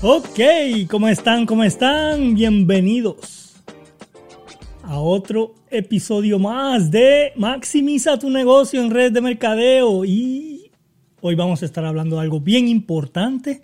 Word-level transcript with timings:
Ok, 0.00 0.38
¿cómo 0.88 1.08
están? 1.08 1.44
¿Cómo 1.44 1.64
están? 1.64 2.36
Bienvenidos 2.36 3.56
a 4.84 5.00
otro 5.00 5.56
episodio 5.70 6.38
más 6.38 6.92
de 6.92 7.32
Maximiza 7.34 8.16
tu 8.16 8.30
negocio 8.30 8.80
en 8.80 8.92
red 8.92 9.10
de 9.10 9.20
mercadeo. 9.20 10.04
Y 10.04 10.70
hoy 11.20 11.34
vamos 11.34 11.62
a 11.62 11.64
estar 11.64 11.84
hablando 11.84 12.14
de 12.14 12.22
algo 12.22 12.38
bien 12.38 12.68
importante. 12.68 13.60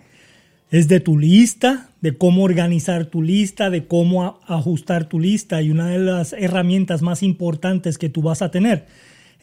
Es 0.71 0.89
de 0.89 0.99
tu 0.99 1.17
lista, 1.17 1.91
de 2.01 2.17
cómo 2.17 2.43
organizar 2.43 3.05
tu 3.05 3.21
lista, 3.21 3.69
de 3.69 3.87
cómo 3.87 4.41
ajustar 4.45 5.07
tu 5.07 5.21
lista 5.21 5.61
y 5.61 5.71
una 5.71 5.87
de 5.87 5.99
las 5.99 6.33
herramientas 6.33 7.01
más 7.01 7.23
importantes 7.23 7.97
que 7.97 8.09
tú 8.09 8.21
vas 8.21 8.41
a 8.41 8.51
tener 8.51 8.87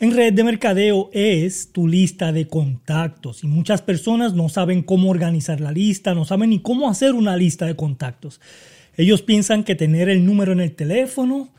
en 0.02 0.16
red 0.16 0.32
de 0.32 0.42
mercadeo 0.42 1.10
es 1.12 1.70
tu 1.70 1.86
lista 1.86 2.32
de 2.32 2.48
contactos 2.48 3.44
y 3.44 3.46
muchas 3.46 3.82
personas 3.82 4.34
no 4.34 4.48
saben 4.48 4.82
cómo 4.82 5.08
organizar 5.08 5.60
la 5.60 5.70
lista, 5.70 6.12
no 6.12 6.24
saben 6.24 6.50
ni 6.50 6.58
cómo 6.58 6.90
hacer 6.90 7.12
una 7.14 7.36
lista 7.36 7.66
de 7.66 7.76
contactos. 7.76 8.40
Ellos 8.96 9.22
piensan 9.22 9.62
que 9.62 9.76
tener 9.76 10.08
el 10.08 10.26
número 10.26 10.50
en 10.50 10.58
el 10.58 10.74
teléfono 10.74 11.50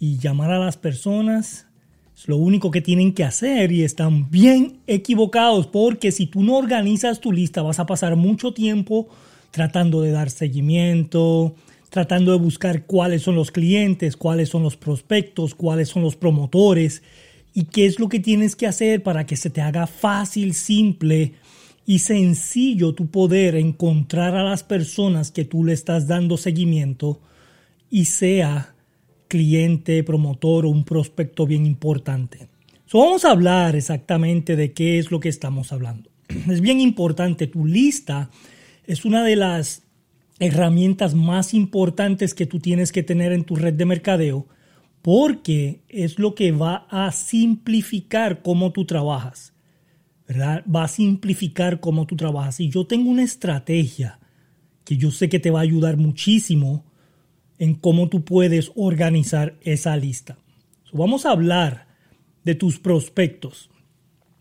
y 0.00 0.18
llamar 0.18 0.50
a 0.50 0.58
las 0.58 0.76
personas 0.76 1.68
es 2.16 2.26
lo 2.26 2.38
único 2.38 2.72
que 2.72 2.80
tienen 2.80 3.12
que 3.12 3.22
hacer 3.22 3.70
y 3.70 3.84
están 3.84 4.32
bien 4.32 4.80
equivocados 4.88 5.68
porque 5.68 6.10
si 6.10 6.26
tú 6.26 6.42
no 6.42 6.56
organizas 6.56 7.20
tu 7.20 7.30
lista 7.30 7.62
vas 7.62 7.78
a 7.78 7.86
pasar 7.86 8.16
mucho 8.16 8.52
tiempo 8.52 9.06
tratando 9.52 10.02
de 10.02 10.10
dar 10.10 10.28
seguimiento, 10.28 11.54
tratando 11.88 12.32
de 12.32 12.38
buscar 12.38 12.84
cuáles 12.84 13.22
son 13.22 13.36
los 13.36 13.52
clientes, 13.52 14.16
cuáles 14.16 14.48
son 14.48 14.64
los 14.64 14.76
prospectos, 14.76 15.54
cuáles 15.54 15.90
son 15.90 16.02
los 16.02 16.16
promotores 16.16 17.04
y 17.54 17.64
qué 17.64 17.86
es 17.86 17.98
lo 17.98 18.08
que 18.08 18.20
tienes 18.20 18.56
que 18.56 18.66
hacer 18.66 19.02
para 19.02 19.26
que 19.26 19.36
se 19.36 19.50
te 19.50 19.60
haga 19.60 19.86
fácil, 19.86 20.54
simple 20.54 21.34
y 21.84 21.98
sencillo 21.98 22.94
tu 22.94 23.08
poder 23.08 23.56
encontrar 23.56 24.36
a 24.36 24.44
las 24.44 24.62
personas 24.62 25.30
que 25.30 25.44
tú 25.44 25.64
le 25.64 25.72
estás 25.72 26.06
dando 26.06 26.36
seguimiento 26.36 27.20
y 27.90 28.06
sea 28.06 28.74
cliente, 29.28 30.02
promotor 30.04 30.66
o 30.66 30.70
un 30.70 30.84
prospecto 30.84 31.46
bien 31.46 31.66
importante. 31.66 32.48
So, 32.86 32.98
vamos 32.98 33.24
a 33.24 33.30
hablar 33.30 33.74
exactamente 33.74 34.56
de 34.56 34.72
qué 34.72 34.98
es 34.98 35.10
lo 35.10 35.20
que 35.20 35.28
estamos 35.28 35.72
hablando. 35.72 36.10
Es 36.48 36.60
bien 36.60 36.80
importante, 36.80 37.46
tu 37.46 37.64
lista 37.64 38.30
es 38.86 39.04
una 39.04 39.24
de 39.24 39.36
las 39.36 39.82
herramientas 40.38 41.14
más 41.14 41.54
importantes 41.54 42.34
que 42.34 42.46
tú 42.46 42.58
tienes 42.58 42.92
que 42.92 43.02
tener 43.02 43.32
en 43.32 43.44
tu 43.44 43.56
red 43.56 43.74
de 43.74 43.84
mercadeo 43.84 44.46
porque 45.02 45.82
es 45.88 46.18
lo 46.18 46.34
que 46.34 46.52
va 46.52 46.86
a 46.88 47.10
simplificar 47.12 48.42
cómo 48.42 48.72
tú 48.72 48.84
trabajas, 48.84 49.52
¿verdad? 50.26 50.64
Va 50.64 50.84
a 50.84 50.88
simplificar 50.88 51.80
cómo 51.80 52.06
tú 52.06 52.16
trabajas. 52.16 52.60
Y 52.60 52.68
yo 52.68 52.86
tengo 52.86 53.10
una 53.10 53.24
estrategia 53.24 54.20
que 54.84 54.96
yo 54.96 55.10
sé 55.10 55.28
que 55.28 55.40
te 55.40 55.50
va 55.50 55.60
a 55.60 55.64
ayudar 55.64 55.96
muchísimo 55.96 56.84
en 57.58 57.74
cómo 57.74 58.08
tú 58.08 58.24
puedes 58.24 58.72
organizar 58.74 59.56
esa 59.60 59.96
lista. 59.96 60.38
vamos 60.92 61.26
a 61.26 61.30
hablar 61.30 61.86
de 62.44 62.54
tus 62.54 62.78
prospectos. 62.78 63.70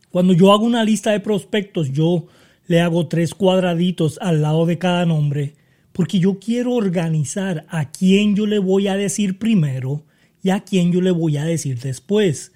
Cuando 0.10 0.34
yo 0.34 0.52
hago 0.52 0.66
una 0.66 0.84
lista 0.84 1.12
de 1.12 1.20
prospectos, 1.20 1.92
yo 1.92 2.28
le 2.68 2.82
hago 2.82 3.08
tres 3.08 3.34
cuadraditos 3.34 4.18
al 4.22 4.42
lado 4.42 4.66
de 4.66 4.78
cada 4.78 5.06
nombre 5.06 5.56
porque 5.92 6.20
yo 6.20 6.40
quiero 6.40 6.74
organizar 6.74 7.66
a 7.70 7.92
quién 7.92 8.36
yo 8.36 8.46
le 8.46 8.60
voy 8.60 8.88
a 8.88 8.96
decir 8.96 9.38
primero 9.38 10.06
y 10.44 10.50
a 10.50 10.62
quién 10.62 10.92
yo 10.92 11.02
le 11.02 11.12
voy 11.12 11.38
a 11.38 11.46
decir 11.46 11.80
después. 11.80 12.54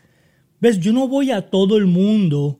¿Ves? 0.59 0.79
Yo 0.79 0.93
no 0.93 1.07
voy 1.07 1.31
a 1.31 1.49
todo 1.49 1.77
el 1.77 1.85
mundo 1.85 2.59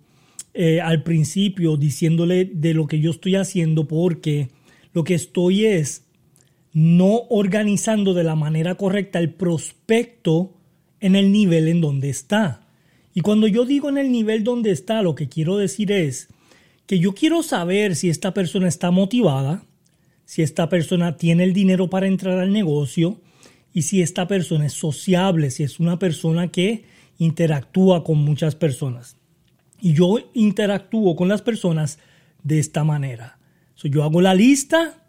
eh, 0.54 0.82
al 0.82 1.04
principio 1.04 1.78
diciéndole 1.78 2.46
de 2.46 2.74
lo 2.74 2.88
que 2.88 3.00
yo 3.00 3.12
estoy 3.12 3.36
haciendo 3.36 3.88
porque 3.88 4.50
lo 4.94 5.04
que 5.04 5.16
estoy 5.16 5.66
es 5.66 6.06
no 6.74 7.24
organizando 7.30 8.14
de 8.14 8.24
la 8.24 8.36
manera 8.36 8.76
correcta 8.76 9.20
el 9.20 9.34
prospecto 9.34 10.54
en 11.00 11.16
el 11.16 11.32
nivel 11.32 11.68
en 11.68 11.82
donde 11.82 12.10
está. 12.10 12.68
Y 13.14 13.22
cuando 13.22 13.48
yo 13.48 13.66
digo 13.66 13.90
en 13.90 13.98
el 13.98 14.12
nivel 14.12 14.44
donde 14.44 14.72
está, 14.72 15.02
lo 15.02 15.16
que 15.16 15.30
quiero 15.30 15.58
decir 15.58 15.92
es 15.92 16.28
que 16.86 17.00
yo 17.00 17.14
quiero 17.14 17.44
saber 17.44 17.96
si 17.96 18.10
esta 18.10 18.34
persona 18.34 18.68
está 18.68 18.92
motivada, 18.92 19.64
si 20.26 20.42
esta 20.42 20.70
persona 20.70 21.18
tiene 21.18 21.44
el 21.46 21.54
dinero 21.54 21.90
para 21.90 22.08
entrar 22.08 22.40
al 22.40 22.52
negocio, 22.52 23.22
y 23.76 23.82
si 23.82 24.02
esta 24.02 24.26
persona 24.26 24.68
es 24.68 24.74
sociable, 24.74 25.52
si 25.52 25.64
es 25.64 25.82
una 25.82 26.00
persona 26.00 26.48
que 26.48 26.86
interactúa 27.18 28.06
con 28.06 28.20
muchas 28.20 28.56
personas. 28.56 29.18
Y 29.82 29.92
yo 29.92 30.18
interactúo 30.34 31.18
con 31.18 31.28
las 31.28 31.42
personas 31.42 32.00
de 32.42 32.60
esta 32.60 32.86
manera. 32.86 33.38
yo 33.84 34.04
hago 34.04 34.22
la 34.22 34.34
lista, 34.34 35.06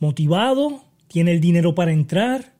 motivado, 0.00 0.84
tiene 1.06 1.32
el 1.32 1.40
dinero 1.40 1.74
para 1.74 1.92
entrar 1.92 2.54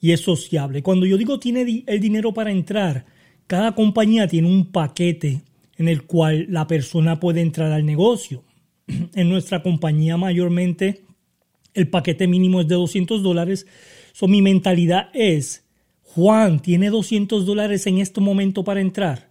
y 0.00 0.12
es 0.12 0.22
sociable. 0.22 0.82
Cuando 0.82 1.04
yo 1.04 1.18
digo 1.18 1.38
tiene 1.38 1.84
el 1.86 2.00
dinero 2.00 2.32
para 2.32 2.50
entrar, 2.50 3.04
cada 3.46 3.74
compañía 3.74 4.28
tiene 4.28 4.48
un 4.48 4.72
paquete 4.72 5.42
en 5.76 5.88
el 5.88 6.04
cual 6.04 6.46
la 6.48 6.66
persona 6.66 7.20
puede 7.20 7.42
entrar 7.42 7.70
al 7.70 7.84
negocio. 7.84 8.44
En 9.14 9.28
nuestra 9.28 9.62
compañía 9.62 10.16
mayormente 10.16 11.04
el 11.74 11.88
paquete 11.88 12.26
mínimo 12.26 12.62
es 12.62 12.68
de 12.68 12.76
200 12.76 13.22
dólares 13.22 13.66
So, 14.20 14.28
mi 14.28 14.42
mentalidad 14.42 15.08
es, 15.14 15.64
Juan 16.02 16.60
tiene 16.60 16.90
200 16.90 17.46
dólares 17.46 17.86
en 17.86 17.96
este 17.96 18.20
momento 18.20 18.64
para 18.64 18.82
entrar. 18.82 19.30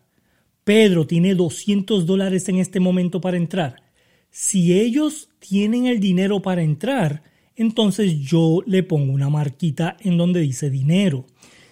Pedro 0.63 1.05
tiene 1.05 1.35
200 1.35 2.07
dólares 2.07 2.50
en 2.50 2.55
este 2.55 2.79
momento 2.79 3.22
para 3.22 3.38
entrar. 3.38 3.83
Si 4.31 4.73
ellos 4.73 5.29
tienen 5.38 5.85
el 5.85 5.99
dinero 5.99 6.41
para 6.41 6.63
entrar, 6.63 7.22
entonces 7.55 8.19
yo 8.19 8.63
le 8.66 8.81
pongo 8.81 9.13
una 9.13 9.29
marquita 9.29 9.95
en 9.99 10.17
donde 10.17 10.41
dice 10.41 10.72
dinero. 10.72 11.28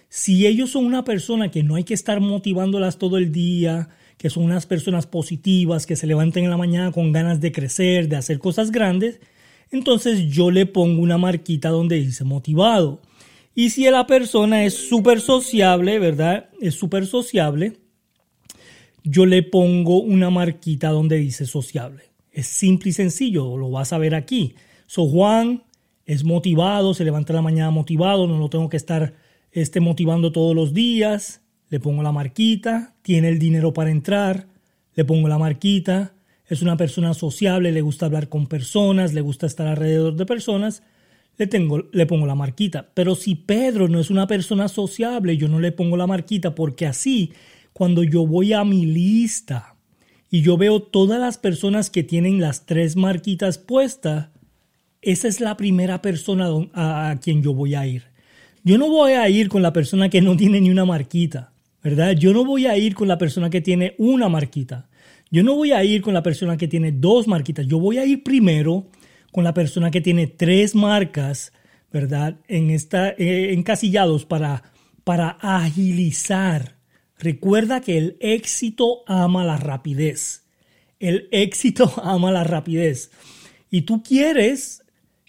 Si 0.08 0.46
ellos 0.46 0.70
son 0.70 0.86
una 0.86 1.02
persona 1.02 1.50
que 1.50 1.64
no 1.64 1.74
hay 1.74 1.82
que 1.82 1.94
estar 1.94 2.20
motivándolas 2.20 2.98
todo 2.98 3.18
el 3.18 3.32
día, 3.32 3.88
que 4.16 4.30
son 4.30 4.44
unas 4.44 4.66
personas 4.66 5.08
positivas, 5.08 5.86
que 5.86 5.96
se 5.96 6.06
levanten 6.06 6.44
en 6.44 6.50
la 6.50 6.56
mañana 6.56 6.92
con 6.92 7.10
ganas 7.10 7.40
de 7.40 7.50
crecer, 7.50 8.08
de 8.08 8.14
hacer 8.14 8.38
cosas 8.38 8.70
grandes, 8.70 9.18
entonces 9.72 10.28
yo 10.28 10.52
le 10.52 10.66
pongo 10.66 11.02
una 11.02 11.18
marquita 11.18 11.70
donde 11.70 11.96
dice 11.96 12.22
motivado. 12.22 13.00
Y 13.58 13.70
si 13.70 13.90
la 13.90 14.06
persona 14.06 14.64
es 14.64 14.74
súper 14.74 15.20
sociable, 15.20 15.98
¿verdad? 15.98 16.48
Es 16.60 16.76
súper 16.76 17.08
sociable, 17.08 17.72
yo 19.02 19.26
le 19.26 19.42
pongo 19.42 20.00
una 20.00 20.30
marquita 20.30 20.90
donde 20.90 21.16
dice 21.16 21.44
sociable. 21.44 22.04
Es 22.30 22.46
simple 22.46 22.90
y 22.90 22.92
sencillo, 22.92 23.56
lo 23.56 23.68
vas 23.68 23.92
a 23.92 23.98
ver 23.98 24.14
aquí. 24.14 24.54
So 24.86 25.08
Juan 25.08 25.64
es 26.06 26.22
motivado, 26.22 26.94
se 26.94 27.02
levanta 27.02 27.32
la 27.32 27.42
mañana 27.42 27.72
motivado, 27.72 28.28
no 28.28 28.38
lo 28.38 28.48
tengo 28.48 28.68
que 28.68 28.76
estar 28.76 29.14
este, 29.50 29.80
motivando 29.80 30.30
todos 30.30 30.54
los 30.54 30.72
días. 30.72 31.40
Le 31.68 31.80
pongo 31.80 32.04
la 32.04 32.12
marquita, 32.12 32.94
tiene 33.02 33.28
el 33.28 33.40
dinero 33.40 33.72
para 33.72 33.90
entrar, 33.90 34.46
le 34.94 35.04
pongo 35.04 35.26
la 35.26 35.36
marquita, 35.36 36.12
es 36.46 36.62
una 36.62 36.76
persona 36.76 37.12
sociable, 37.12 37.72
le 37.72 37.80
gusta 37.80 38.06
hablar 38.06 38.28
con 38.28 38.46
personas, 38.46 39.14
le 39.14 39.20
gusta 39.20 39.46
estar 39.46 39.66
alrededor 39.66 40.14
de 40.14 40.26
personas, 40.26 40.84
le, 41.38 41.46
tengo, 41.46 41.88
le 41.92 42.06
pongo 42.06 42.26
la 42.26 42.34
marquita. 42.34 42.90
Pero 42.94 43.14
si 43.14 43.36
Pedro 43.36 43.88
no 43.88 44.00
es 44.00 44.10
una 44.10 44.26
persona 44.26 44.68
sociable, 44.68 45.36
yo 45.36 45.48
no 45.48 45.60
le 45.60 45.72
pongo 45.72 45.96
la 45.96 46.06
marquita 46.06 46.54
porque 46.54 46.86
así, 46.86 47.32
cuando 47.72 48.02
yo 48.02 48.26
voy 48.26 48.52
a 48.52 48.64
mi 48.64 48.84
lista 48.84 49.76
y 50.30 50.42
yo 50.42 50.56
veo 50.58 50.82
todas 50.82 51.20
las 51.20 51.38
personas 51.38 51.88
que 51.88 52.02
tienen 52.02 52.40
las 52.40 52.66
tres 52.66 52.96
marquitas 52.96 53.56
puestas, 53.56 54.28
esa 55.00 55.28
es 55.28 55.40
la 55.40 55.56
primera 55.56 56.02
persona 56.02 56.48
a, 56.74 57.10
a 57.10 57.20
quien 57.20 57.42
yo 57.42 57.54
voy 57.54 57.74
a 57.74 57.86
ir. 57.86 58.02
Yo 58.64 58.76
no 58.76 58.88
voy 58.88 59.12
a 59.12 59.28
ir 59.30 59.48
con 59.48 59.62
la 59.62 59.72
persona 59.72 60.10
que 60.10 60.20
no 60.20 60.36
tiene 60.36 60.60
ni 60.60 60.70
una 60.70 60.84
marquita, 60.84 61.52
¿verdad? 61.82 62.12
Yo 62.12 62.32
no 62.32 62.44
voy 62.44 62.66
a 62.66 62.76
ir 62.76 62.94
con 62.94 63.06
la 63.06 63.16
persona 63.16 63.48
que 63.48 63.60
tiene 63.60 63.94
una 63.96 64.28
marquita. 64.28 64.88
Yo 65.30 65.44
no 65.44 65.54
voy 65.54 65.70
a 65.70 65.84
ir 65.84 66.02
con 66.02 66.14
la 66.14 66.22
persona 66.22 66.56
que 66.56 66.68
tiene 66.68 66.90
dos 66.90 67.28
marquitas, 67.28 67.66
yo 67.66 67.78
voy 67.78 67.98
a 67.98 68.04
ir 68.04 68.24
primero 68.24 68.86
con 69.32 69.44
la 69.44 69.54
persona 69.54 69.90
que 69.90 70.00
tiene 70.00 70.26
tres 70.26 70.74
marcas, 70.74 71.52
¿verdad? 71.92 72.36
En 72.48 72.70
esta, 72.70 73.10
eh, 73.10 73.52
encasillados 73.52 74.24
para, 74.24 74.62
para 75.04 75.30
agilizar. 75.40 76.76
Recuerda 77.18 77.80
que 77.80 77.98
el 77.98 78.16
éxito 78.20 79.02
ama 79.06 79.44
la 79.44 79.56
rapidez. 79.56 80.44
El 81.00 81.28
éxito 81.30 81.92
ama 82.02 82.30
la 82.30 82.44
rapidez. 82.44 83.10
Y 83.70 83.82
tú 83.82 84.02
quieres 84.02 84.82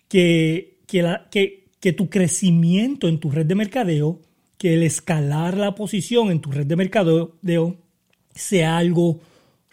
que, 0.07 0.79
que, 0.87 1.65
que 1.79 1.93
tu 1.93 2.09
crecimiento 2.09 3.07
en 3.07 3.19
tu 3.19 3.31
red 3.31 3.45
de 3.45 3.55
mercadeo, 3.55 4.21
que 4.57 4.73
el 4.73 4.83
escalar 4.83 5.57
la 5.57 5.75
posición 5.75 6.31
en 6.31 6.41
tu 6.41 6.51
red 6.51 6.65
de 6.65 6.75
mercadeo 6.75 7.37
sea 8.35 8.77
algo 8.77 9.21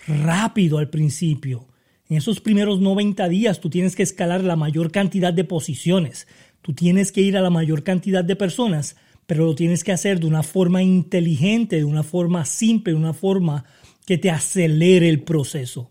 rápido 0.07 0.79
al 0.79 0.91
principio. 0.91 1.67
En 2.09 2.17
esos 2.19 2.41
primeros 2.41 2.81
90 2.81 3.29
días 3.29 3.61
tú 3.61 3.69
tienes 3.69 3.97
que 3.97 4.03
escalar 4.03 4.45
la 4.45 4.57
mayor 4.57 4.93
cantidad 4.93 5.33
de 5.33 5.45
posiciones. 5.45 6.29
Tú 6.63 6.73
tienes 6.73 7.11
que 7.11 7.21
ir 7.21 7.37
a 7.37 7.41
la 7.41 7.51
mayor 7.51 7.83
cantidad 7.83 8.23
de 8.23 8.37
personas, 8.37 8.97
pero 9.27 9.45
lo 9.45 9.55
tienes 9.55 9.83
que 9.83 9.93
hacer 9.93 10.21
de 10.21 10.27
una 10.27 10.43
forma 10.45 10.83
inteligente, 10.83 11.77
de 11.77 11.85
una 11.85 12.05
forma 12.05 12.45
simple, 12.45 12.93
de 12.93 12.99
una 12.99 13.13
forma 13.13 13.65
que 14.07 14.19
te 14.19 14.31
acelere 14.31 15.09
el 15.09 15.23
proceso. 15.23 15.91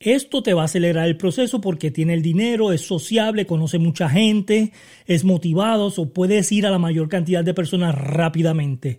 Esto 0.00 0.42
te 0.42 0.52
va 0.52 0.62
a 0.62 0.64
acelerar 0.64 1.06
el 1.06 1.16
proceso 1.16 1.60
porque 1.60 1.92
tiene 1.92 2.14
el 2.14 2.22
dinero, 2.22 2.72
es 2.72 2.80
sociable, 2.80 3.46
conoce 3.46 3.78
mucha 3.78 4.08
gente, 4.08 4.72
es 5.06 5.22
motivado 5.22 5.92
o 5.96 6.12
puedes 6.12 6.50
ir 6.50 6.66
a 6.66 6.70
la 6.70 6.80
mayor 6.80 7.08
cantidad 7.08 7.44
de 7.44 7.54
personas 7.54 7.94
rápidamente. 7.94 8.98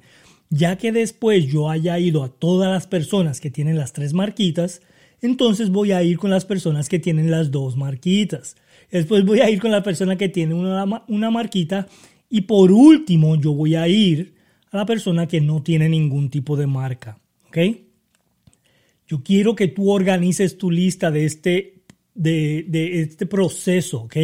Ya 0.50 0.78
que 0.78 0.94
después 0.94 1.46
yo 1.48 1.70
haya 1.70 2.00
ido 2.00 2.24
a 2.24 2.30
todas 2.30 2.72
las 2.72 2.88
personas 2.88 3.42
que 3.42 3.50
tienen 3.50 3.78
las 3.78 3.92
tres 3.92 4.14
marquitas, 4.14 4.82
entonces 5.24 5.70
voy 5.70 5.94
a 5.94 6.04
ir 6.04 6.18
con 6.18 6.30
las 6.30 6.44
personas 6.44 6.90
que 6.90 7.00
tienen 7.00 7.32
las 7.32 7.50
dos 7.50 7.78
marquitas. 7.78 8.58
Después 8.92 9.24
voy 9.24 9.40
a 9.40 9.50
ir 9.50 9.62
con 9.62 9.72
la 9.72 9.82
persona 9.82 10.18
que 10.18 10.28
tiene 10.28 10.54
una, 10.54 11.04
una 11.08 11.32
marquita 11.32 11.88
y 12.30 12.42
por 12.42 12.74
último 12.74 13.38
yo 13.38 13.54
voy 13.54 13.76
a 13.76 13.88
ir 13.88 14.34
a 14.70 14.78
la 14.78 14.86
persona 14.86 15.26
que 15.26 15.40
no 15.40 15.64
tiene 15.64 15.88
ningún 15.88 16.30
tipo 16.30 16.58
de 16.58 16.68
marca. 16.68 17.18
¿Ok? 17.48 17.58
Yo 19.08 19.24
quiero 19.24 19.56
que 19.56 19.70
tú 19.70 19.92
organices 19.92 20.58
tu 20.58 20.70
lista 20.70 21.10
de 21.10 21.24
este, 21.24 21.84
de, 22.14 22.66
de 22.68 23.00
este 23.00 23.26
proceso, 23.26 24.02
¿ok? 24.02 24.18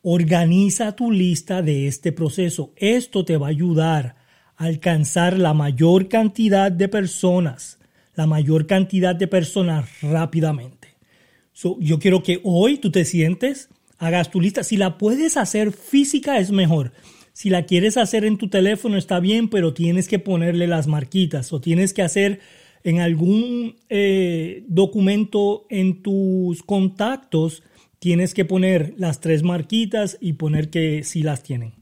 Organiza 0.00 0.96
tu 0.96 1.10
lista 1.10 1.60
de 1.60 1.88
este 1.88 2.12
proceso. 2.12 2.72
Esto 2.76 3.24
te 3.24 3.36
va 3.36 3.48
a 3.48 3.50
ayudar 3.50 4.16
a 4.56 4.64
alcanzar 4.64 5.38
la 5.38 5.52
mayor 5.52 6.08
cantidad 6.08 6.72
de 6.72 6.88
personas, 6.88 7.78
la 8.14 8.26
mayor 8.26 8.66
cantidad 8.66 9.14
de 9.14 9.26
personas 9.26 9.88
rápidamente. 10.02 10.88
yo 11.80 11.98
quiero 11.98 12.22
que 12.22 12.40
hoy 12.44 12.78
tú 12.78 12.90
te 12.90 13.04
sientes, 13.04 13.68
hagas 13.98 14.30
tu 14.30 14.40
lista. 14.40 14.64
Si 14.64 14.76
la 14.76 14.98
puedes 14.98 15.36
hacer 15.36 15.72
física 15.72 16.38
es 16.38 16.50
mejor. 16.50 16.92
Si 17.32 17.48
la 17.48 17.64
quieres 17.64 17.96
hacer 17.96 18.24
en 18.24 18.36
tu 18.36 18.48
teléfono 18.48 18.96
está 18.96 19.20
bien, 19.20 19.48
pero 19.48 19.72
tienes 19.72 20.08
que 20.08 20.18
ponerle 20.18 20.66
las 20.66 20.86
marquitas 20.86 21.52
o 21.52 21.60
tienes 21.60 21.94
que 21.94 22.02
hacer 22.02 22.40
en 22.84 23.00
algún 23.00 23.76
eh, 23.88 24.64
documento 24.66 25.66
en 25.70 26.02
tus 26.02 26.62
contactos, 26.62 27.62
tienes 27.98 28.34
que 28.34 28.44
poner 28.44 28.94
las 28.98 29.20
tres 29.20 29.44
marquitas 29.44 30.18
y 30.20 30.34
poner 30.34 30.68
que 30.68 31.04
sí 31.04 31.22
las 31.22 31.42
tienen. 31.42 31.74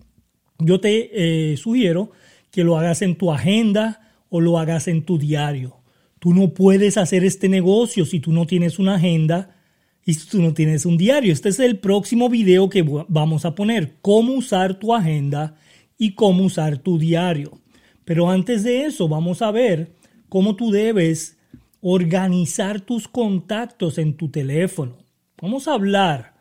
Yo 0.59 0.79
te 0.79 1.53
eh, 1.53 1.57
sugiero 1.57 2.13
que 2.51 2.65
lo 2.65 2.77
hagas 2.77 3.03
en 3.03 3.17
tu 3.17 3.33
agenda 3.33 4.13
o 4.29 4.41
lo 4.41 4.59
hagas 4.59 4.89
en 4.89 5.05
tu 5.05 5.19
diario. 5.19 5.80
Tú 6.21 6.35
no 6.35 6.55
puedes 6.55 6.99
hacer 6.99 7.25
este 7.25 7.49
negocio 7.49 8.05
si 8.05 8.21
tú 8.21 8.31
no 8.31 8.47
tienes 8.47 8.79
una 8.79 8.97
agenda 8.97 9.57
y 10.05 10.15
si 10.15 10.29
tú 10.29 10.41
no 10.41 10.55
tienes 10.55 10.85
un 10.87 10.97
diario. 10.97 11.33
Este 11.33 11.49
es 11.49 11.59
el 11.59 11.79
próximo 11.79 12.29
video 12.29 12.69
que 12.69 12.85
vamos 13.09 13.45
a 13.45 13.55
poner, 13.55 13.97
cómo 14.03 14.35
usar 14.35 14.79
tu 14.79 14.95
agenda 14.95 15.57
y 15.99 16.13
cómo 16.13 16.45
usar 16.45 16.79
tu 16.79 16.99
diario. 16.99 17.59
Pero 18.05 18.31
antes 18.31 18.63
de 18.63 18.85
eso, 18.85 19.09
vamos 19.09 19.41
a 19.41 19.51
ver 19.51 19.93
cómo 20.29 20.57
tú 20.57 20.71
debes 20.71 21.39
organizar 21.81 22.83
tus 22.83 23.09
contactos 23.09 23.97
en 23.97 24.15
tu 24.15 24.29
teléfono. 24.29 24.99
Vamos 25.41 25.69
a 25.69 25.75
hablar 25.75 26.35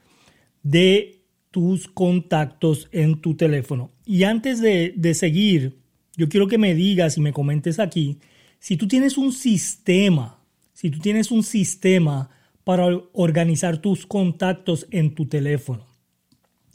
de 0.61 1.21
tus 1.51 1.87
contactos 1.87 2.89
en 2.91 3.21
tu 3.21 3.35
teléfono. 3.35 3.91
Y 4.05 4.23
antes 4.23 4.59
de, 4.59 4.93
de 4.95 5.13
seguir, 5.13 5.77
yo 6.17 6.27
quiero 6.27 6.47
que 6.47 6.57
me 6.57 6.75
digas 6.75 7.17
y 7.17 7.21
me 7.21 7.31
comentes 7.31 7.79
aquí, 7.79 8.19
si 8.59 8.77
tú 8.77 8.87
tienes 8.87 9.17
un 9.17 9.31
sistema, 9.31 10.39
si 10.73 10.89
tú 10.89 10.99
tienes 10.99 11.31
un 11.31 11.43
sistema 11.43 12.29
para 12.63 12.85
organizar 13.13 13.79
tus 13.79 14.05
contactos 14.05 14.85
en 14.91 15.15
tu 15.15 15.25
teléfono. 15.25 15.87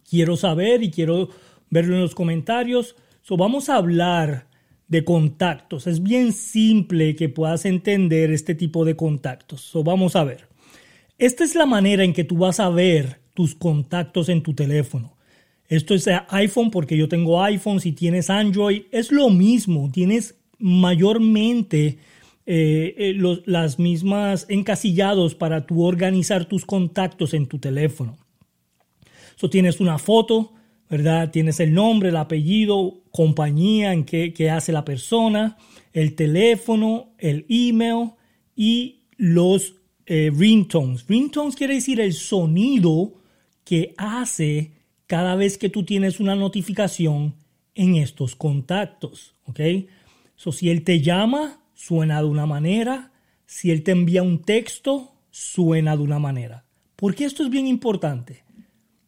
Quiero 0.08 0.36
saber 0.36 0.82
y 0.82 0.90
quiero 0.90 1.28
verlo 1.70 1.94
en 1.94 2.00
los 2.02 2.14
comentarios. 2.14 2.96
So, 3.22 3.36
vamos 3.36 3.68
a 3.68 3.76
hablar 3.76 4.48
de 4.88 5.04
contactos. 5.04 5.86
Es 5.86 6.02
bien 6.02 6.32
simple 6.32 7.14
que 7.16 7.28
puedas 7.28 7.64
entender 7.64 8.30
este 8.32 8.54
tipo 8.54 8.84
de 8.84 8.96
contactos. 8.96 9.60
So, 9.60 9.84
vamos 9.84 10.16
a 10.16 10.24
ver. 10.24 10.48
Esta 11.18 11.44
es 11.44 11.54
la 11.54 11.66
manera 11.66 12.04
en 12.04 12.12
que 12.12 12.24
tú 12.24 12.38
vas 12.38 12.60
a 12.60 12.68
ver 12.70 13.20
tus 13.34 13.54
contactos 13.54 14.28
en 14.28 14.42
tu 14.42 14.54
teléfono. 14.54 15.16
Esto 15.68 15.94
es 15.94 16.08
iPhone 16.28 16.70
porque 16.70 16.96
yo 16.96 17.08
tengo 17.08 17.42
iPhone. 17.42 17.80
Si 17.80 17.92
tienes 17.92 18.30
Android, 18.30 18.82
es 18.90 19.12
lo 19.12 19.30
mismo. 19.30 19.90
Tienes 19.92 20.36
mayormente 20.64 21.98
eh, 22.46 22.94
eh, 22.96 23.42
las 23.44 23.78
mismas 23.78 24.46
encasillados 24.48 25.34
para 25.34 25.66
tú 25.66 25.84
organizar 25.84 26.46
tus 26.46 26.64
contactos 26.64 27.34
en 27.34 27.46
tu 27.46 27.58
teléfono. 27.58 28.16
So, 29.36 29.50
tienes 29.50 29.78
una 29.78 29.98
foto, 29.98 30.54
¿verdad? 30.88 31.30
Tienes 31.30 31.60
el 31.60 31.74
nombre, 31.74 32.08
el 32.08 32.16
apellido, 32.16 33.02
compañía 33.10 33.92
en 33.92 34.04
que, 34.04 34.50
hace 34.50 34.72
la 34.72 34.86
persona, 34.86 35.58
el 35.92 36.14
teléfono, 36.14 37.12
el 37.18 37.44
email 37.50 38.12
y 38.56 39.02
los 39.18 39.74
eh, 40.06 40.32
ringtones. 40.34 41.06
Ringtones 41.06 41.56
quiere 41.56 41.74
decir 41.74 42.00
el 42.00 42.14
sonido 42.14 43.12
que 43.64 43.92
hace 43.98 44.72
cada 45.06 45.34
vez 45.34 45.58
que 45.58 45.68
tú 45.68 45.84
tienes 45.84 46.20
una 46.20 46.34
notificación 46.34 47.34
en 47.74 47.96
estos 47.96 48.34
contactos, 48.34 49.34
¿ok? 49.44 49.60
So, 50.36 50.52
si 50.52 50.70
él 50.70 50.84
te 50.84 51.00
llama, 51.00 51.60
suena 51.74 52.20
de 52.20 52.28
una 52.28 52.46
manera. 52.46 53.12
Si 53.46 53.70
él 53.70 53.82
te 53.82 53.92
envía 53.92 54.22
un 54.22 54.42
texto, 54.42 55.14
suena 55.30 55.96
de 55.96 56.02
una 56.02 56.18
manera. 56.18 56.64
¿Por 56.96 57.14
qué 57.14 57.24
esto 57.24 57.42
es 57.42 57.50
bien 57.50 57.66
importante? 57.66 58.44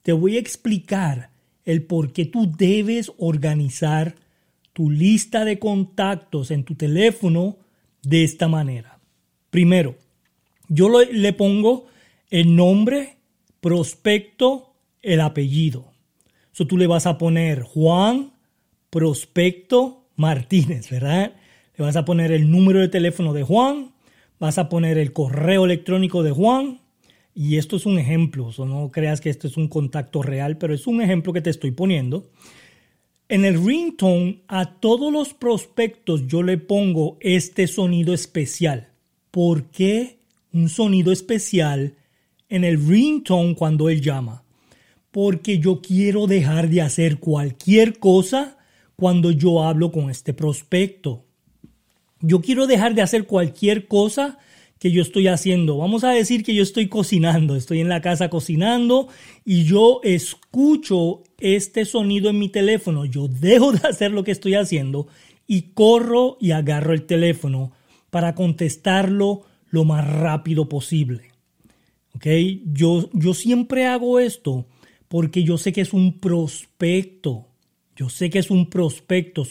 Te 0.02 0.12
voy 0.12 0.36
a 0.36 0.40
explicar 0.40 1.30
el 1.64 1.82
por 1.82 2.12
qué 2.12 2.26
tú 2.26 2.50
debes 2.56 3.12
organizar 3.18 4.14
tu 4.72 4.90
lista 4.90 5.44
de 5.44 5.58
contactos 5.58 6.50
en 6.50 6.64
tu 6.64 6.74
teléfono 6.74 7.58
de 8.02 8.24
esta 8.24 8.46
manera. 8.46 9.00
Primero, 9.50 9.96
yo 10.68 10.88
le 11.02 11.32
pongo 11.32 11.86
el 12.30 12.54
nombre, 12.54 13.16
prospecto, 13.60 14.74
el 15.02 15.20
apellido. 15.20 15.92
So 16.52 16.66
tú 16.66 16.76
le 16.76 16.86
vas 16.86 17.06
a 17.06 17.18
poner 17.18 17.62
Juan 17.62 18.32
Prospecto 18.90 20.05
Martínez, 20.16 20.90
¿verdad? 20.90 21.32
Le 21.76 21.84
vas 21.84 21.96
a 21.96 22.04
poner 22.04 22.32
el 22.32 22.50
número 22.50 22.80
de 22.80 22.88
teléfono 22.88 23.32
de 23.32 23.42
Juan, 23.42 23.92
vas 24.38 24.58
a 24.58 24.68
poner 24.68 24.98
el 24.98 25.12
correo 25.12 25.64
electrónico 25.64 26.22
de 26.22 26.32
Juan, 26.32 26.80
y 27.34 27.58
esto 27.58 27.76
es 27.76 27.84
un 27.84 27.98
ejemplo, 27.98 28.50
no 28.58 28.90
creas 28.90 29.20
que 29.20 29.28
esto 29.28 29.46
es 29.46 29.58
un 29.58 29.68
contacto 29.68 30.22
real, 30.22 30.56
pero 30.56 30.72
es 30.72 30.86
un 30.86 31.02
ejemplo 31.02 31.34
que 31.34 31.42
te 31.42 31.50
estoy 31.50 31.70
poniendo. 31.70 32.30
En 33.28 33.44
el 33.44 33.62
ringtone 33.62 34.40
a 34.48 34.80
todos 34.80 35.12
los 35.12 35.34
prospectos 35.34 36.26
yo 36.26 36.42
le 36.42 36.56
pongo 36.56 37.18
este 37.20 37.66
sonido 37.66 38.14
especial. 38.14 38.88
¿Por 39.30 39.64
qué 39.64 40.20
un 40.54 40.70
sonido 40.70 41.12
especial 41.12 41.96
en 42.48 42.64
el 42.64 42.86
ringtone 42.86 43.54
cuando 43.54 43.90
él 43.90 44.00
llama? 44.00 44.44
Porque 45.10 45.58
yo 45.58 45.82
quiero 45.82 46.26
dejar 46.26 46.70
de 46.70 46.80
hacer 46.80 47.18
cualquier 47.18 47.98
cosa 47.98 48.56
cuando 48.96 49.30
yo 49.30 49.62
hablo 49.62 49.92
con 49.92 50.10
este 50.10 50.32
prospecto. 50.32 51.24
Yo 52.20 52.40
quiero 52.40 52.66
dejar 52.66 52.94
de 52.94 53.02
hacer 53.02 53.26
cualquier 53.26 53.86
cosa 53.86 54.38
que 54.78 54.90
yo 54.90 55.02
estoy 55.02 55.28
haciendo. 55.28 55.78
Vamos 55.78 56.04
a 56.04 56.10
decir 56.10 56.42
que 56.42 56.54
yo 56.54 56.62
estoy 56.62 56.88
cocinando, 56.88 57.56
estoy 57.56 57.80
en 57.80 57.88
la 57.88 58.00
casa 58.00 58.28
cocinando 58.28 59.08
y 59.44 59.64
yo 59.64 60.00
escucho 60.02 61.22
este 61.38 61.84
sonido 61.84 62.30
en 62.30 62.38
mi 62.38 62.48
teléfono. 62.48 63.04
Yo 63.04 63.28
dejo 63.28 63.72
de 63.72 63.86
hacer 63.88 64.10
lo 64.10 64.24
que 64.24 64.32
estoy 64.32 64.54
haciendo 64.54 65.06
y 65.46 65.72
corro 65.74 66.36
y 66.40 66.50
agarro 66.50 66.92
el 66.92 67.06
teléfono 67.06 67.72
para 68.10 68.34
contestarlo 68.34 69.42
lo 69.70 69.84
más 69.84 70.06
rápido 70.06 70.68
posible. 70.68 71.30
¿Ok? 72.14 72.26
Yo, 72.72 73.10
yo 73.12 73.34
siempre 73.34 73.86
hago 73.86 74.18
esto 74.18 74.66
porque 75.08 75.44
yo 75.44 75.58
sé 75.58 75.72
que 75.72 75.82
es 75.82 75.92
un 75.92 76.18
prospecto. 76.18 77.46
Yo 77.96 78.08
sé 78.08 78.30
que 78.30 78.38
es 78.38 78.50
un 78.50 78.68
prospecto. 78.68 79.44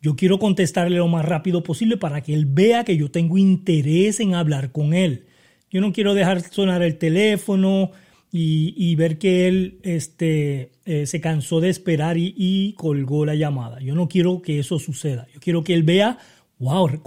Yo 0.00 0.16
quiero 0.16 0.38
contestarle 0.38 0.96
lo 0.96 1.08
más 1.08 1.24
rápido 1.24 1.62
posible 1.62 1.96
para 1.96 2.22
que 2.22 2.32
él 2.32 2.46
vea 2.46 2.84
que 2.84 2.96
yo 2.96 3.10
tengo 3.10 3.36
interés 3.36 4.20
en 4.20 4.34
hablar 4.34 4.72
con 4.72 4.94
él. 4.94 5.26
Yo 5.70 5.80
no 5.80 5.92
quiero 5.92 6.14
dejar 6.14 6.40
sonar 6.42 6.82
el 6.82 6.96
teléfono 6.98 7.90
y, 8.30 8.94
ver 8.94 9.18
que 9.18 9.46
él 9.46 9.78
este, 9.82 10.70
eh, 10.86 11.06
se 11.06 11.20
cansó 11.20 11.60
de 11.60 11.68
esperar 11.68 12.16
y, 12.16 12.34
y, 12.36 12.72
colgó 12.74 13.26
la 13.26 13.34
llamada. 13.34 13.80
Yo 13.80 13.94
no 13.94 14.08
quiero 14.08 14.40
que 14.40 14.58
eso 14.58 14.78
suceda. 14.78 15.26
Yo 15.34 15.40
quiero 15.40 15.62
que 15.62 15.74
él 15.74 15.82
vea, 15.82 16.18
wow, 16.58 17.02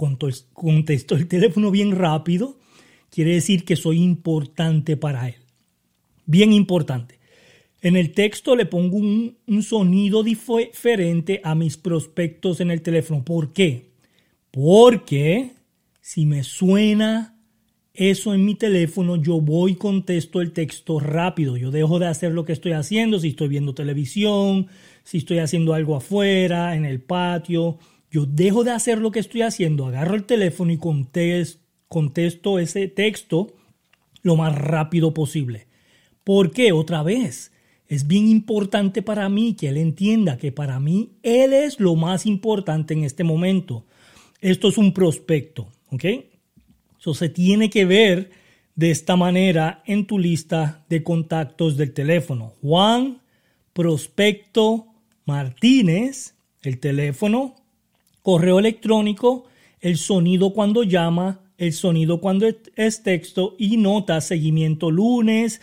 contestó 0.52 1.16
el 1.16 1.26
teléfono 1.26 1.70
bien 1.70 1.92
rápido. 1.92 2.58
Quiere 3.10 3.34
decir 3.34 3.64
que 3.64 3.76
soy 3.76 4.02
importante 4.02 4.96
para 4.96 5.28
él. 5.28 5.36
Bien 6.26 6.52
importante. 6.52 7.18
En 7.82 7.96
el 7.96 8.12
texto 8.12 8.56
le 8.56 8.66
pongo 8.66 8.96
un, 8.96 9.36
sonido 9.62 10.22
diferente 10.22 11.40
a 11.44 11.54
mis 11.54 11.76
prospectos 11.76 12.60
en 12.60 12.70
el 12.70 12.82
teléfono. 12.82 13.24
¿Por 13.24 13.52
qué? 13.52 13.90
Porque 14.50 15.50
si 16.00 16.24
me 16.24 16.42
suena 16.42 17.38
eso 17.92 18.34
en 18.34 18.44
mi 18.44 18.54
teléfono, 18.54 19.16
yo 19.16 19.40
voy 19.40 19.72
y 19.72 19.76
contesto 19.76 20.40
el 20.40 20.52
texto 20.52 21.00
rápido. 21.00 21.56
Yo 21.56 21.70
dejo 21.70 21.98
de 21.98 22.06
hacer 22.06 22.32
lo 22.32 22.44
que 22.44 22.52
estoy 22.52 22.72
haciendo, 22.72 23.18
si 23.18 23.28
estoy 23.28 23.48
viendo 23.48 23.74
televisión, 23.74 24.68
si 25.04 25.18
estoy 25.18 25.38
haciendo 25.38 25.74
algo 25.74 25.96
afuera, 25.96 26.76
en 26.76 26.84
el 26.84 27.00
patio. 27.00 27.78
Yo 28.10 28.26
dejo 28.26 28.64
de 28.64 28.70
hacer 28.70 28.98
lo 28.98 29.10
que 29.10 29.20
estoy 29.20 29.42
haciendo, 29.42 29.86
agarro 29.86 30.14
el 30.14 30.24
teléfono 30.24 30.72
y 30.72 30.78
contesto 31.88 32.58
ese 32.58 32.88
texto 32.88 33.54
lo 34.22 34.36
más 34.36 34.56
rápido 34.56 35.14
posible. 35.14 35.66
¿Por 36.24 36.50
qué? 36.50 36.72
Otra 36.72 37.02
vez, 37.02 37.52
es 37.88 38.06
bien 38.06 38.28
importante 38.28 39.02
para 39.02 39.28
mí 39.28 39.54
que 39.54 39.68
él 39.68 39.76
entienda 39.76 40.38
que 40.38 40.52
para 40.52 40.80
mí 40.80 41.12
él 41.22 41.52
es 41.52 41.78
lo 41.78 41.94
más 41.94 42.26
importante 42.26 42.94
en 42.94 43.04
este 43.04 43.24
momento. 43.24 43.84
Esto 44.40 44.68
es 44.68 44.78
un 44.78 44.92
prospecto, 44.92 45.68
¿ok? 45.90 46.04
Eso 46.98 47.14
se 47.14 47.28
tiene 47.28 47.70
que 47.70 47.84
ver 47.84 48.30
de 48.74 48.90
esta 48.90 49.16
manera 49.16 49.82
en 49.86 50.06
tu 50.06 50.18
lista 50.18 50.84
de 50.88 51.02
contactos 51.02 51.76
del 51.76 51.92
teléfono. 51.92 52.52
Juan 52.60 53.20
Prospecto 53.72 54.86
Martínez, 55.24 56.34
el 56.62 56.78
teléfono, 56.78 57.54
correo 58.22 58.58
electrónico, 58.58 59.46
el 59.80 59.98
sonido 59.98 60.52
cuando 60.52 60.82
llama, 60.82 61.40
el 61.58 61.72
sonido 61.72 62.20
cuando 62.20 62.46
es 62.74 63.02
texto 63.02 63.54
y 63.58 63.76
nota 63.76 64.20
seguimiento 64.20 64.90
lunes, 64.90 65.60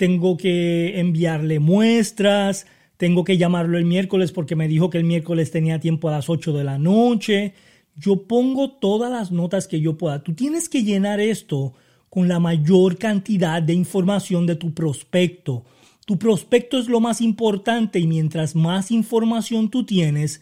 tengo 0.00 0.38
que 0.38 0.98
enviarle 0.98 1.60
muestras, 1.60 2.66
tengo 2.96 3.22
que 3.22 3.36
llamarlo 3.36 3.76
el 3.76 3.84
miércoles 3.84 4.32
porque 4.32 4.56
me 4.56 4.66
dijo 4.66 4.88
que 4.88 4.96
el 4.96 5.04
miércoles 5.04 5.50
tenía 5.50 5.78
tiempo 5.78 6.08
a 6.08 6.12
las 6.12 6.30
8 6.30 6.54
de 6.54 6.64
la 6.64 6.78
noche. 6.78 7.52
Yo 7.96 8.22
pongo 8.22 8.70
todas 8.70 9.12
las 9.12 9.30
notas 9.30 9.68
que 9.68 9.78
yo 9.78 9.98
pueda. 9.98 10.22
Tú 10.22 10.32
tienes 10.32 10.70
que 10.70 10.84
llenar 10.84 11.20
esto 11.20 11.74
con 12.08 12.28
la 12.28 12.40
mayor 12.40 12.96
cantidad 12.96 13.60
de 13.60 13.74
información 13.74 14.46
de 14.46 14.54
tu 14.54 14.72
prospecto. 14.72 15.66
Tu 16.06 16.18
prospecto 16.18 16.78
es 16.78 16.88
lo 16.88 17.00
más 17.00 17.20
importante 17.20 17.98
y 17.98 18.06
mientras 18.06 18.56
más 18.56 18.90
información 18.90 19.68
tú 19.68 19.84
tienes, 19.84 20.40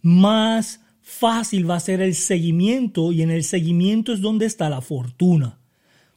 más 0.00 0.80
fácil 1.02 1.68
va 1.68 1.76
a 1.76 1.80
ser 1.80 2.00
el 2.00 2.14
seguimiento 2.14 3.12
y 3.12 3.20
en 3.20 3.30
el 3.30 3.44
seguimiento 3.44 4.14
es 4.14 4.22
donde 4.22 4.46
está 4.46 4.70
la 4.70 4.80
fortuna. 4.80 5.58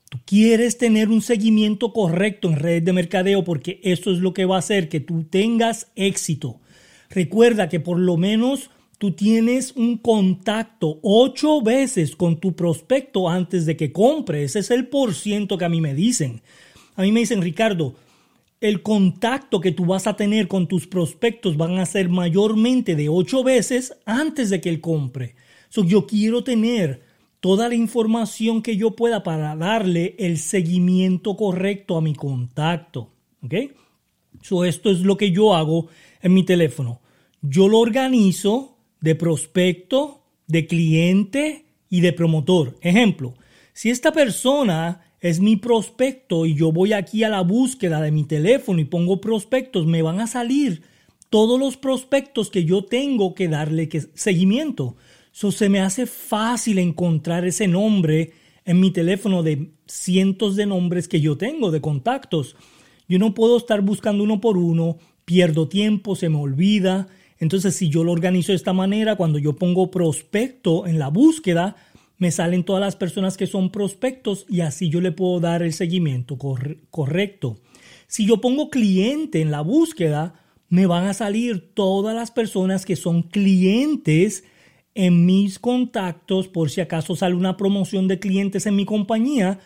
Tú 0.10 0.20
quieres 0.26 0.78
tener 0.78 1.10
un 1.10 1.22
seguimiento 1.22 1.92
correcto 1.92 2.48
en 2.48 2.56
redes 2.56 2.86
de 2.86 2.94
mercadeo 2.94 3.44
porque 3.44 3.80
eso 3.84 4.12
es 4.12 4.20
lo 4.20 4.34
que 4.34 4.46
va 4.46 4.56
a 4.56 4.60
hacer 4.60 4.88
que 4.88 5.02
tú 5.02 5.26
tengas 5.26 5.92
éxito. 5.96 6.62
Recuerda 7.10 7.68
que 7.68 7.80
por 7.80 8.00
lo 8.00 8.16
menos 8.16 8.70
tú 8.98 9.12
tienes 9.12 9.74
un 9.76 9.98
contacto 9.98 11.00
ocho 11.04 11.62
veces 11.62 12.16
con 12.16 12.40
tu 12.40 12.56
prospecto 12.56 13.30
antes 13.30 13.66
de 13.66 13.76
que 13.76 13.92
compre. 13.92 14.44
Ese 14.44 14.60
es 14.60 14.72
el 14.72 14.88
por 14.88 15.14
ciento 15.14 15.58
que 15.58 15.66
a 15.66 15.70
mí 15.70 15.82
me 15.82 15.94
dicen. 15.94 16.42
A 16.96 17.02
mí 17.02 17.12
me 17.12 17.20
dicen, 17.20 17.42
Ricardo, 17.42 17.96
el 18.62 18.82
contacto 18.82 19.62
que 19.62 19.72
tú 19.72 19.86
vas 19.86 20.08
a 20.08 20.16
tener 20.16 20.48
con 20.48 20.68
tus 20.68 20.88
prospectos 20.88 21.58
van 21.58 21.78
a 21.78 21.86
ser 21.86 22.10
mayormente 22.10 22.96
de 22.96 23.10
ocho 23.10 23.44
veces 23.44 23.96
antes 24.06 24.50
de 24.50 24.62
que 24.62 24.70
él 24.70 24.82
compre. 24.82 25.36
So, 25.70 25.84
yo 25.84 26.08
quiero 26.08 26.44
tener 26.44 27.02
toda 27.40 27.70
la 27.70 27.76
información 27.76 28.62
que 28.62 28.78
yo 28.78 28.96
pueda 28.96 29.24
para 29.24 29.56
darle 29.56 30.16
el 30.20 30.38
seguimiento 30.38 31.36
correcto 31.36 31.98
a 31.98 32.02
mi 32.02 32.14
contacto. 32.14 33.12
¿Ok? 33.44 33.54
So, 34.42 34.66
esto 34.66 34.92
es 34.92 35.00
lo 35.00 35.18
que 35.18 35.32
yo 35.32 35.56
hago 35.56 35.88
en 36.22 36.34
mi 36.34 36.44
teléfono. 36.44 37.02
Yo 37.42 37.68
lo 37.68 37.80
organizo 37.80 38.78
de 39.02 39.16
prospecto, 39.16 40.24
de 40.48 40.68
cliente 40.68 41.66
y 41.90 42.02
de 42.02 42.14
promotor. 42.14 42.78
Ejemplo, 42.82 43.36
si 43.74 43.90
esta 43.90 44.12
persona 44.12 45.02
es 45.20 45.40
mi 45.40 45.56
prospecto 45.56 46.46
y 46.46 46.56
yo 46.56 46.72
voy 46.72 46.94
aquí 46.94 47.24
a 47.24 47.30
la 47.30 47.42
búsqueda 47.42 48.02
de 48.02 48.12
mi 48.12 48.24
teléfono 48.24 48.80
y 48.80 48.86
pongo 48.86 49.22
prospectos, 49.22 49.86
me 49.86 50.02
van 50.02 50.20
a 50.20 50.28
salir 50.28 50.84
todos 51.30 51.60
los 51.60 51.78
prospectos 51.78 52.50
que 52.50 52.66
yo 52.66 52.86
tengo 52.86 53.34
que 53.34 53.48
darle 53.48 53.90
seguimiento. 54.14 54.96
So, 55.40 55.52
se 55.52 55.70
me 55.70 55.82
hace 55.82 56.08
fácil 56.08 56.80
encontrar 56.80 57.46
ese 57.46 57.68
nombre 57.68 58.32
en 58.66 58.80
mi 58.80 58.90
teléfono 58.90 59.44
de 59.44 59.70
cientos 59.86 60.56
de 60.56 60.66
nombres 60.66 61.08
que 61.08 61.22
yo 61.22 61.38
tengo, 61.38 61.70
de 61.70 61.80
contactos. 61.80 62.56
Yo 63.08 63.20
no 63.20 63.36
puedo 63.36 63.58
estar 63.58 63.82
buscando 63.82 64.24
uno 64.24 64.42
por 64.42 64.58
uno, 64.58 64.98
pierdo 65.26 65.68
tiempo, 65.68 66.16
se 66.16 66.30
me 66.30 66.38
olvida. 66.38 67.08
Entonces, 67.38 67.76
si 67.76 67.88
yo 67.88 68.04
lo 68.04 68.14
organizo 68.14 68.52
de 68.52 68.56
esta 68.56 68.74
manera, 68.74 69.16
cuando 69.16 69.38
yo 69.38 69.56
pongo 69.56 69.92
prospecto 69.92 70.88
en 70.88 70.98
la 70.98 71.10
búsqueda, 71.10 71.76
me 72.18 72.32
salen 72.32 72.64
todas 72.64 72.82
las 72.82 72.96
personas 72.96 73.38
que 73.38 73.46
son 73.46 73.70
prospectos 73.70 74.48
y 74.50 74.62
así 74.62 74.90
yo 74.90 75.02
le 75.02 75.12
puedo 75.12 75.40
dar 75.40 75.62
el 75.62 75.74
seguimiento 75.74 76.40
correcto. 76.90 77.60
Si 78.08 78.26
yo 78.26 78.42
pongo 78.42 78.72
cliente 78.72 79.42
en 79.42 79.52
la 79.52 79.62
búsqueda, 79.62 80.34
me 80.68 80.88
van 80.88 81.06
a 81.06 81.14
salir 81.14 81.76
todas 81.76 82.16
las 82.16 82.32
personas 82.32 82.88
que 82.88 82.96
son 82.96 83.22
clientes 83.22 84.44
en 84.98 85.28
mis 85.28 85.60
contactos, 85.60 86.48
por 86.48 86.72
si 86.72 86.82
acaso 86.82 87.16
sale 87.16 87.36
una 87.36 87.56
promoción 87.56 88.08
de 88.08 88.18
clientes 88.18 88.66
en 88.66 88.76
mi 88.76 88.84
compañía, 88.84 89.60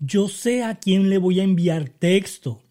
yo 0.00 0.28
sé 0.28 0.62
a 0.62 0.76
quién 0.76 1.10
le 1.10 1.18
voy 1.18 1.40
a 1.40 1.44
enviar 1.44 1.90
texto, 1.90 2.62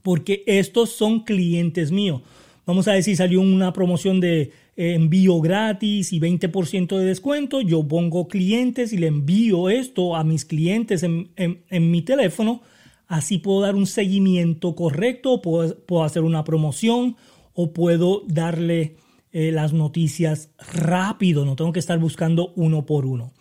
porque 0.00 0.44
estos 0.46 0.92
son 0.92 1.24
clientes 1.24 1.92
míos. 1.92 2.22
Vamos 2.64 2.88
a 2.88 2.92
decir, 2.92 3.18
salió 3.18 3.42
una 3.42 3.74
promoción 3.74 4.18
de 4.18 4.52
eh, 4.76 4.94
envío 4.94 5.42
gratis 5.42 6.14
y 6.14 6.20
20% 6.20 6.96
de 6.96 7.04
descuento, 7.04 7.60
yo 7.60 7.86
pongo 7.86 8.28
clientes 8.28 8.94
y 8.94 8.96
le 8.96 9.08
envío 9.08 9.68
esto 9.68 10.16
a 10.16 10.24
mis 10.24 10.46
clientes 10.46 11.02
en, 11.02 11.28
mi 11.68 12.00
teléfono, 12.00 12.62
así 13.08 13.36
puedo 13.36 13.60
dar 13.60 13.74
un 13.74 13.86
seguimiento 13.86 14.74
correcto, 14.74 15.42
puedo, 15.42 15.76
puedo 15.80 16.02
hacer 16.02 16.22
una 16.22 16.44
promoción 16.44 17.16
o 17.52 17.74
puedo 17.74 18.22
darle 18.26 18.96
eh, 19.32 19.52
las 19.52 19.72
noticias 19.72 20.50
rápido, 20.72 21.44
no 21.44 21.56
tengo 21.56 21.72
que 21.72 21.78
estar 21.78 21.98
buscando 21.98 22.52
uno 22.54 22.86
por 22.86 23.06
uno. 23.06 23.32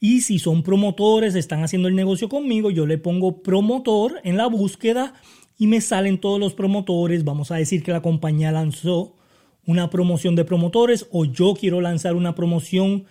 Y 0.00 0.20
si 0.22 0.38
son 0.38 0.62
promotores, 0.62 1.34
están 1.34 1.62
haciendo 1.62 1.88
el 1.88 1.94
negocio 1.94 2.28
conmigo, 2.28 2.70
yo 2.70 2.86
le 2.86 2.98
pongo 2.98 3.42
promotor 3.42 4.20
en 4.24 4.36
la 4.36 4.46
búsqueda 4.46 5.14
y 5.58 5.66
me 5.66 5.80
salen 5.80 6.18
todos 6.18 6.40
los 6.40 6.54
promotores. 6.54 7.24
Vamos 7.24 7.50
a 7.50 7.56
decir 7.56 7.82
que 7.82 7.92
la 7.92 8.02
compañía 8.02 8.52
lanzó 8.52 9.16
una 9.66 9.90
promoción 9.90 10.34
de 10.34 10.44
promotores 10.44 11.06
o 11.10 11.24
yo 11.24 11.54
quiero 11.58 11.80
lanzar 11.80 12.16
una 12.16 12.34
promoción 12.34 13.04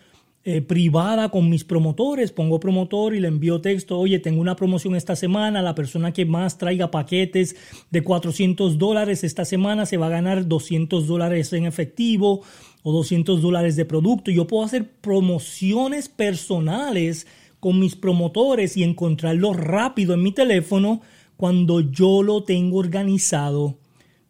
eh, 0.45 0.61
privada 0.61 1.29
con 1.29 1.49
mis 1.49 1.63
promotores, 1.63 2.33
pongo 2.33 2.59
promotor 2.59 3.15
y 3.15 3.21
le 3.21 3.29
envío 3.29 3.61
texto, 3.61 3.97
oye, 3.97 4.19
tengo 4.19 4.41
una 4.41 4.57
promoción 4.57 4.93
esta 4.93 5.15
semana, 5.15 5.61
la 5.61 5.73
persona 5.73 6.11
que 6.11 6.25
más 6.25 6.57
traiga 6.57 6.91
paquetes 6.91 7.55
de 7.91 8.03
400 8.03 8.77
dólares 8.77 9.23
esta 9.23 9.45
semana 9.45 9.85
se 9.85 9.95
va 9.95 10.07
a 10.07 10.09
ganar 10.09 10.45
200 10.45 11.07
dólares 11.07 11.53
en 11.53 11.65
efectivo 11.65 12.41
o 12.81 12.91
200 12.91 13.41
dólares 13.41 13.77
de 13.77 13.85
producto. 13.85 14.31
Yo 14.31 14.45
puedo 14.45 14.65
hacer 14.65 14.91
promociones 14.99 16.09
personales 16.09 17.25
con 17.61 17.79
mis 17.79 17.95
promotores 17.95 18.75
y 18.75 18.83
encontrarlo 18.83 19.53
rápido 19.53 20.13
en 20.13 20.23
mi 20.23 20.33
teléfono 20.33 20.99
cuando 21.37 21.79
yo 21.79 22.21
lo 22.21 22.43
tengo 22.43 22.79
organizado 22.79 23.77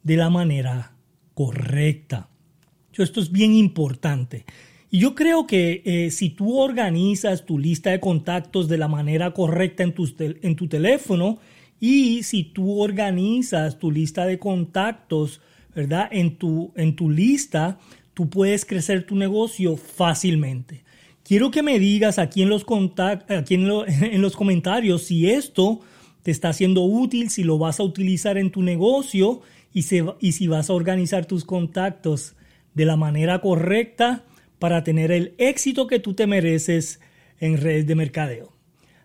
de 0.04 0.18
la 0.18 0.30
manera 0.30 0.94
correcta. 1.34 2.30
Esto 2.96 3.20
es 3.20 3.32
bien 3.32 3.56
importante. 3.56 4.46
Y 4.94 5.00
yo 5.00 5.16
creo 5.16 5.48
que 5.48 5.82
eh, 5.86 6.12
si 6.12 6.30
tú 6.30 6.60
organizas 6.60 7.48
tu 7.48 7.58
lista 7.58 7.90
de 7.90 8.00
contactos 8.00 8.68
de 8.68 8.78
la 8.78 8.88
manera 8.88 9.32
correcta 9.32 9.82
en 9.82 9.92
tu, 9.92 10.08
en 10.20 10.56
tu 10.56 10.68
teléfono 10.68 11.40
y 11.80 12.22
si 12.22 12.44
tú 12.44 12.80
organizas 12.80 13.80
tu 13.80 13.90
lista 13.90 14.28
de 14.28 14.38
contactos, 14.38 15.42
¿verdad? 15.74 16.10
En 16.12 16.36
tu, 16.36 16.72
en 16.76 16.96
tu 16.96 17.10
lista, 17.10 17.80
tú 18.14 18.30
puedes 18.30 18.66
crecer 18.66 19.04
tu 19.04 19.16
negocio 19.16 19.78
fácilmente. 19.78 20.84
Quiero 21.24 21.50
que 21.50 21.64
me 21.64 21.80
digas 21.80 22.20
aquí 22.20 22.44
en 22.44 22.50
los, 22.50 22.64
aquí 23.30 23.56
en, 23.56 23.68
en 23.88 24.22
los 24.22 24.36
comentarios 24.36 25.06
si 25.06 25.28
esto 25.28 25.80
te 26.22 26.30
está 26.30 26.54
siendo 26.54 26.84
útil, 26.84 27.32
si 27.32 27.44
lo 27.44 27.58
vas 27.58 27.80
a 27.80 27.84
utilizar 27.84 28.38
en 28.38 28.52
tu 28.52 28.62
negocio 28.62 29.42
y, 29.74 29.84
y 30.20 30.32
si 30.34 30.48
vas 30.48 30.70
a 30.70 30.74
organizar 30.74 31.26
tus 31.26 31.46
contactos 31.46 32.36
de 32.76 32.86
la 32.86 32.96
manera 32.96 33.42
correcta 33.42 34.24
para 34.64 34.86
tener 34.86 35.12
el 35.12 35.34
éxito 35.40 35.88
que 35.88 36.00
tú 36.00 36.14
te 36.14 36.26
mereces 36.26 37.02
en 37.42 37.58
redes 37.58 37.86
de 37.86 37.96
mercadeo. 37.96 38.54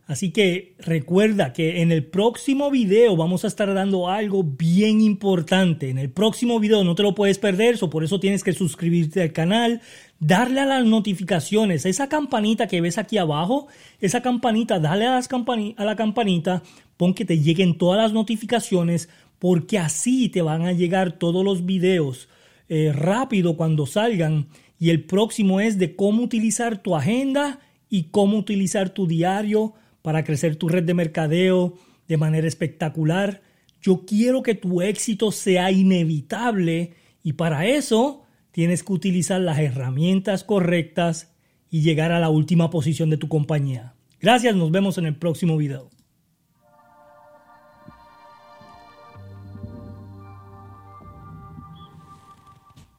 Así 0.06 0.30
que 0.30 0.76
recuerda 0.78 1.52
que 1.52 1.82
en 1.82 1.90
el 1.90 2.04
próximo 2.04 2.70
video 2.70 3.16
vamos 3.16 3.42
a 3.42 3.48
estar 3.48 3.74
dando 3.74 4.08
algo 4.08 4.44
bien 4.44 5.00
importante. 5.00 5.90
En 5.90 5.98
el 5.98 6.10
próximo 6.10 6.60
video 6.60 6.84
no 6.84 6.94
te 6.94 7.02
lo 7.02 7.12
puedes 7.12 7.40
perder, 7.40 7.76
so 7.76 7.90
por 7.90 8.04
eso 8.04 8.20
tienes 8.20 8.44
que 8.44 8.52
suscribirte 8.52 9.20
al 9.20 9.32
canal, 9.32 9.80
darle 10.20 10.60
a 10.60 10.64
las 10.64 10.84
notificaciones, 10.84 11.86
esa 11.86 12.08
campanita 12.08 12.68
que 12.68 12.80
ves 12.80 12.96
aquí 12.96 13.18
abajo, 13.18 13.66
esa 13.98 14.22
campanita, 14.22 14.78
dale 14.78 15.06
a, 15.08 15.14
las 15.14 15.28
a 15.28 15.84
la 15.84 15.96
campanita, 15.96 16.62
pon 16.96 17.14
que 17.14 17.24
te 17.24 17.40
lleguen 17.40 17.78
todas 17.78 18.00
las 18.00 18.12
notificaciones, 18.12 19.08
porque 19.40 19.80
así 19.80 20.28
te 20.28 20.40
van 20.40 20.66
a 20.66 20.72
llegar 20.72 21.18
todos 21.18 21.44
los 21.44 21.66
videos 21.66 22.28
eh, 22.68 22.92
rápido 22.94 23.56
cuando 23.56 23.86
salgan 23.86 24.46
y 24.78 24.90
el 24.90 25.04
próximo 25.04 25.60
es 25.60 25.78
de 25.78 25.96
cómo 25.96 26.22
utilizar 26.22 26.82
tu 26.82 26.94
agenda 26.94 27.60
y 27.88 28.04
cómo 28.04 28.38
utilizar 28.38 28.90
tu 28.90 29.06
diario 29.06 29.74
para 30.02 30.24
crecer 30.24 30.56
tu 30.56 30.68
red 30.68 30.84
de 30.84 30.94
mercadeo 30.94 31.74
de 32.06 32.16
manera 32.16 32.46
espectacular. 32.46 33.42
Yo 33.82 34.04
quiero 34.06 34.42
que 34.42 34.54
tu 34.54 34.82
éxito 34.82 35.32
sea 35.32 35.70
inevitable 35.70 36.94
y 37.22 37.34
para 37.34 37.66
eso 37.66 38.24
tienes 38.50 38.82
que 38.82 38.92
utilizar 38.92 39.40
las 39.40 39.58
herramientas 39.58 40.44
correctas 40.44 41.34
y 41.70 41.82
llegar 41.82 42.12
a 42.12 42.20
la 42.20 42.30
última 42.30 42.70
posición 42.70 43.10
de 43.10 43.18
tu 43.18 43.28
compañía. 43.28 43.94
Gracias, 44.20 44.56
nos 44.56 44.70
vemos 44.70 44.98
en 44.98 45.06
el 45.06 45.16
próximo 45.16 45.56
video. 45.56 45.90